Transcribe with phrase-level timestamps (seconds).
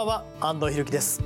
[0.00, 1.20] ばんは安藤博樹です。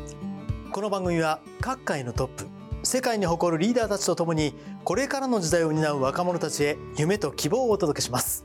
[0.72, 2.46] この番組は各界のトップ
[2.82, 8.44] 世界に誇るリーダーたちとともにこれからの時代を担う若者たちへ夢と希望をお届けします。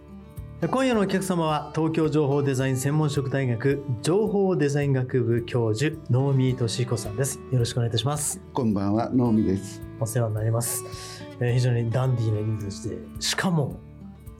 [0.61, 7.39] 今夜のお客様は東京情報デザイン専門職大学情報デザイン学部教授能見俊彦さんです。
[7.51, 8.39] よろしくお願いいたします。
[8.53, 9.81] こんばんは能見です。
[9.99, 10.83] お世話になります、
[11.39, 13.79] えー非常にダンディーなイメージとしてしかも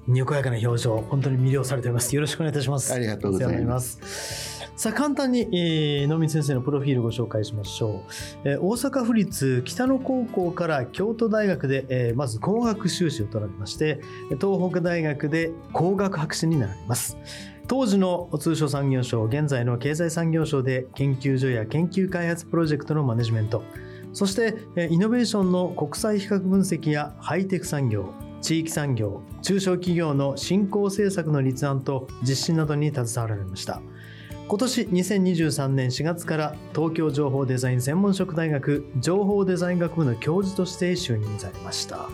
[0.10, 2.16] にこやかな表情本当に魅了されております。
[2.16, 2.92] よろしくお願いいたします。
[2.92, 4.60] ありがとうございます。
[4.76, 8.06] さあ簡単に、えー、能見先生のプロフィールをご紹介しましょ
[8.46, 14.00] う、えー大阪府立北野高校から京都大学で、えーまず工学修士を取られまして
[14.40, 17.18] 東北大学で工学博士になられます。
[17.68, 23.64] 当時の通商産業省現在の経済産業省で研究所や研究開発プロジェクトのマネジメント。
[24.14, 33.81] そしてえーイノベーションの国際比較分析やハイテク産業地域産業中小企業の振興政策の立案と実施などに携わられました。
[34.48, 42.09] 今年2023年4月から東京情報デザイン専門職大学情報デザイン学部の教授として就任されました。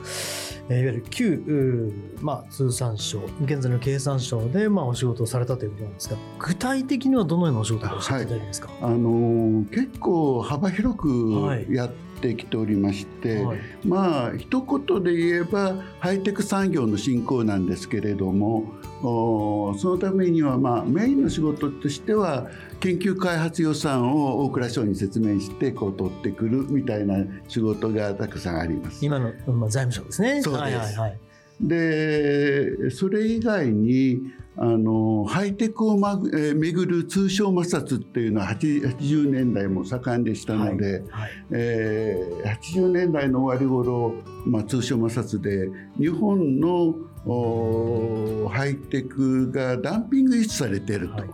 [0.67, 11.65] えーいわゆる旧、まあ、通産省現在の経産省で、まあ、お仕事をされたということなんですが具体的にはどのようなお仕事をさせていただけますか、あのー結構幅広はい。
[11.65, 11.91] くやっ
[12.25, 22.47] てきておりまして、はいまあ一言で言えばハイテク産業の振興なんですけれどもそのためにはまあメインの仕事としては
[22.79, 29.05] 研究開発予算を大蔵省に説明してこう取ってくるみたいな仕事がたくさんあります。
[29.05, 30.41] 今の、まあ、財務省ですね。
[30.41, 31.19] そうですはいはいはい
[31.61, 34.19] でそれ以外に
[34.57, 44.13] あのハイテクをまぐ、えー巡る通商摩擦っていうのは80 80年代も盛んでしたので、はいえー80年代の終わり頃、
[44.45, 46.95] まあ、通商摩擦で日本の
[47.27, 51.25] おーハイテクがダンピング輸出されていると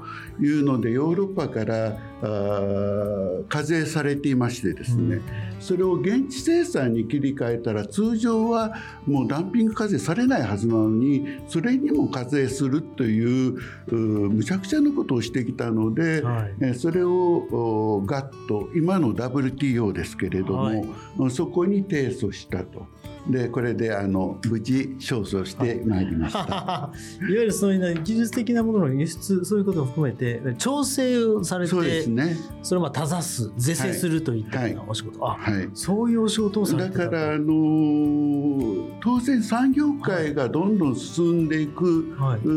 [0.41, 0.59] い。
[0.59, 5.19] うので、ヨーロッパからあー課税されていましてですね、
[5.59, 8.73] それを現地生産に切り替えたら通常は
[9.05, 13.59] もうダンピング課税されないはずなのにそれにも課税するというう
[13.95, 20.81] むちゃくちゃなことをしてきたので、はいえーそれをおガッと今の WTO ですけれども、はい
[21.29, 22.87] そこに提訴したと。
[23.27, 26.39] でこれであの無事勝訴してまいりました。
[26.41, 32.37] いわゆるそういうね技術的なものの輸出そういうことを含めて調整をされてそうですね。
[32.63, 35.69] それをまあ正す是正するといったようなお仕事、あはい。
[35.73, 42.47] そういうお仕事をされだてたとからあの当然産業界がどんどん進んでいく、はい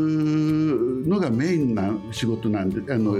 [1.07, 3.13] のがメインな仕事なんであの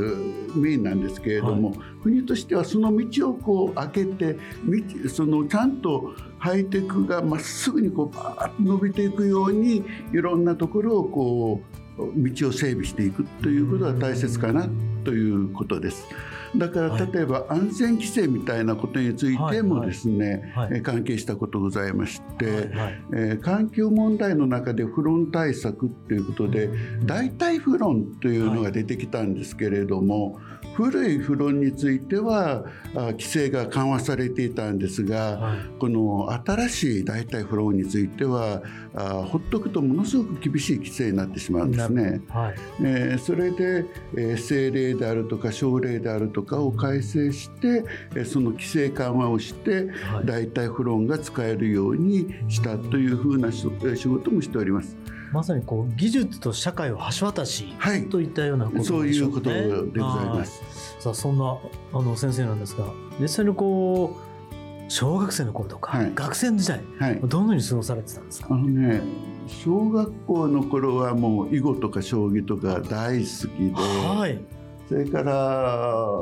[0.55, 6.13] メインなんですけれども、国としてはその道をこう開けて道そのちゃんと
[6.45, 9.83] ハイテクがまっすぐにこうバーッと伸びていくように
[10.13, 11.61] いろんなところをこ
[11.97, 14.69] う道を整備していくということが大切かな
[15.03, 16.07] ということです。
[16.55, 17.11] だからはい。
[17.11, 22.55] 例えば安全規制みたいなことについてもですね、関係したことございまして、はい。
[22.55, 23.01] はい。
[23.13, 26.69] えー環境問題の中でフロン対策ということで
[27.05, 30.39] 代替フロンというのが出てきたんですけれども、
[30.75, 38.61] 古いフロンについてはあ規制が緩和されていたんですが、はいこの新しい代替フロンについては
[38.95, 42.21] あほっとくとものすごく厳しい規制になってしまうんですね。
[42.29, 43.85] はいえーそれで、
[44.17, 47.83] えー政令であるとか省令であるとかを改正して、
[48.15, 53.67] えーその規制緩和をしてはい代替フロンが使えるようにしたというふうな仕
[54.07, 54.97] 事もしております。
[55.35, 58.07] まさにこう技術と社会を橋渡しはい。
[58.07, 60.61] といったようなことそうでしょいうことねでございます。
[60.61, 61.03] はい。
[61.03, 61.57] さあそんな
[61.93, 62.85] あの先生なんですが
[63.19, 66.11] 実際にこう小学生の頃とか、はい。
[66.15, 67.19] 学生時代はい。
[67.21, 68.47] どのように過ごされてたんですか？
[68.51, 69.01] あのね、
[69.47, 74.39] 小学校の頃はもう囲碁とか将棋とか大好きで、はい。
[74.87, 76.15] それから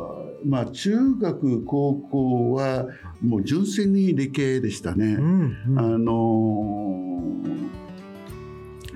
[0.45, 2.87] まあ中学高校は
[3.21, 5.15] もう純粋に理系でしたね。
[5.15, 5.79] うんうん。
[5.79, 7.12] あの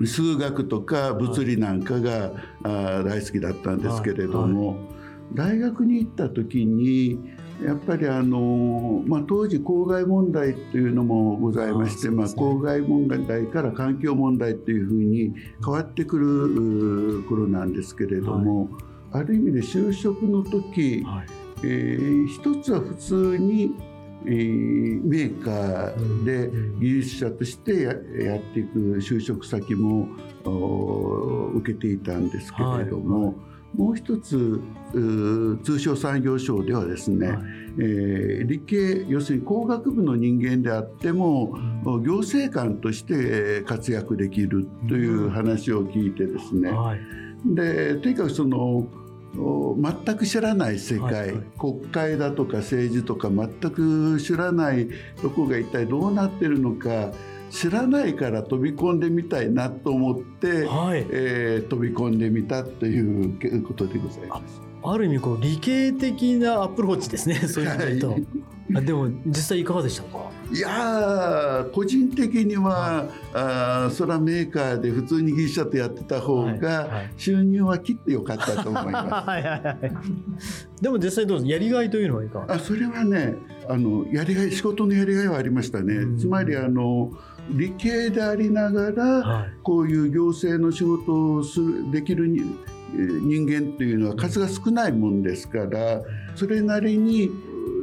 [0.06, 4.76] 数学とか物理なんかが、あー大好きだったんですけれども、
[5.34, 7.18] 大学に行った時に
[7.64, 15.34] やっぱりあの、まあ、当時公害問題っていうのもございましてまあ、公害問題から環境問題っていうふうに
[15.64, 18.70] 変わってくる頃なんですけれども、
[19.12, 21.26] ある意味で就職の時、はい。
[21.64, 30.08] えー一つは普通に、えーメーカーでうん技術者としてややっていく就職先も
[30.44, 33.34] お受けていたんですけれども、はい
[33.74, 34.60] もう一つ
[35.62, 37.36] 通商産業省ではですね、はい。
[37.80, 41.52] えー理系要するに工学部の人間であっても
[41.84, 47.00] 行政官として活躍できるという話を聞いてですね、はい。
[47.44, 48.88] でとにかくそのお
[50.04, 51.42] 全く知らない世界、はいはい。
[51.58, 54.88] 国会だとか政治とか全く知らない
[55.22, 57.12] とこが一体どうなってるのか
[57.50, 61.06] 知らないから飛び込んでみたいなと思って、はい。
[61.10, 64.60] えー飛び込んでみたということでございます。
[64.82, 70.27] ある意味こう理系的なアプローチですねそういう意味で言うと、あでも実際いかがでしたか？
[70.50, 76.58] いやー個人的には、あーそれはメーカーで普通に技術者とやってた方はい。
[76.58, 77.12] がはい。
[77.18, 79.28] 収入はきっと良かったと思います。
[79.28, 79.92] はいはいはい。
[80.80, 81.50] でも実際どうです？
[81.50, 82.54] やりがいというのはいかが？
[82.54, 83.36] あそれはね
[83.68, 86.18] あのやりがい仕事のやりがいはありましたね、うん。
[86.18, 87.12] つまりあの
[87.50, 89.50] 理系でありながらはい。
[89.62, 96.00] こういう行政の仕事をするできる人間っていうのは数が少ないもんですから
[96.34, 97.30] それなりに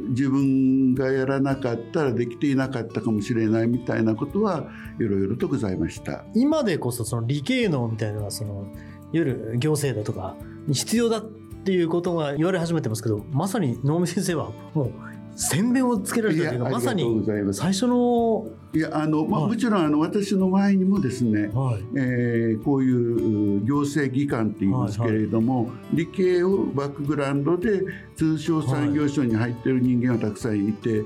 [0.08, 4.68] 自分がやらなかったらできていなかったかもしれないみたいなことは
[5.00, 6.24] いろいろとございました。
[6.34, 8.66] 今でこそその理系能みたいなのがそのいわ
[9.12, 10.36] ゆる行政だとか
[10.66, 14.92] に必要だっていうことが言われ始めてますけどまさに能見先生はもう
[15.36, 19.50] 洗弁をつけられたというかまさに最初の、いやあの、まあはい。
[19.52, 21.84] もちろんあの私の前にもですねはい。
[21.96, 27.82] えーこういうう行政機関って言いますけれども、理系をバックグラウンドで
[28.16, 31.04] 通商産業省に入ってる人間はたくさんいて、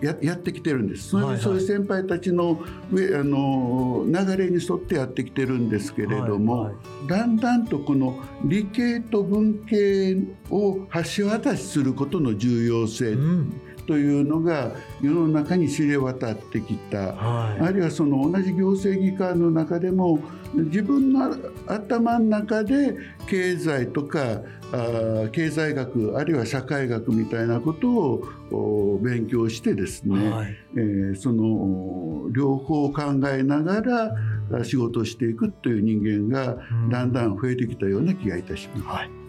[0.00, 1.14] えややってきてるんです。
[1.14, 1.38] はいはい。
[1.38, 2.60] そういう先輩たちの
[2.92, 7.08] 上あの流れに沿ってやってきてるんですけれども、はいはい。
[7.08, 10.16] だんだんとこの理系と文系
[10.50, 10.86] を
[11.16, 13.10] 橋渡しすることの重要性。
[13.10, 14.72] うんというのが
[15.02, 17.12] 世の中に知れ渡ってきた。
[17.12, 17.60] はい。
[17.60, 20.20] あるいはその同じ行政機関の中でも
[20.54, 21.34] 自分の
[21.66, 22.96] 頭の中で
[23.28, 24.40] 経済とか
[24.72, 30.56] あー経済学あるいは社会学みたいなことをお勉強してですね、はい。
[30.76, 34.14] えーそのお両方考えながら
[34.60, 36.88] あ仕事をしていくという人間がうん。
[36.88, 38.82] だんだん増えてきたような気がいたします。
[38.86, 39.23] はい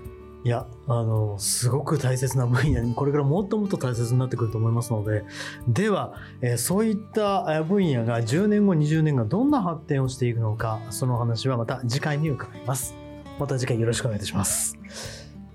[0.45, 5.23] いやあのすごく大切な分野にこれからもっともっと大切になってくると思いますので
[5.67, 12.93] では、えーそういったえー分野が10年後20年後どんな発展をしていくのかその話はまた次回に伺います
[13.39, 14.77] また次回よろしくお願いいたします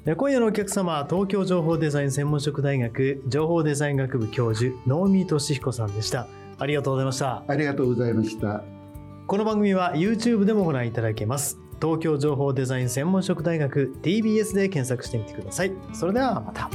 [0.06, 6.26] えー今夜のお客様は東京情報デザイン専門職大学情報デザイン学部教授能見俊彦さんでした
[6.58, 8.64] ありがとうございましたありがとうございました。
[9.30, 11.69] この番組は YouTube でもご覧いただけます。
[11.80, 15.72] 東京情報デザイン専門職大学 TBS で検索してみてください。
[15.94, 16.70] それではまた。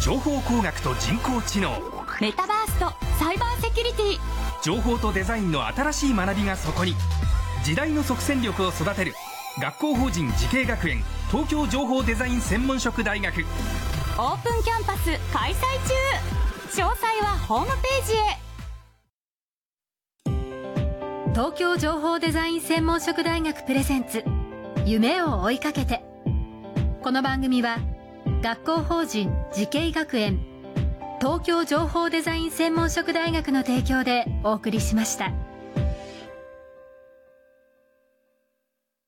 [0.00, 1.70] 情報工学と人工知能。
[2.20, 4.18] メタバースとサイバーセキュリティ。
[4.62, 6.94] 情報とデザインの新しい学びがそこに。
[7.64, 9.12] 時代の即戦力を育てる。
[9.60, 13.40] 学校法人慈恵学園東京情報デザイン専門職大学。
[13.40, 15.56] オープンキャンパス開催
[16.72, 16.82] 中。
[16.84, 18.36] 詳細はホームページへ。
[21.32, 24.24] 東京情報デザイン専門職大学プレゼンツ。
[24.84, 26.04] 夢を追いかけて。
[27.02, 27.78] この番組は
[28.40, 30.38] 学校法人慈恵学園。
[31.20, 35.32] 東京情報デザイン専門職大学の提供でお送りしました。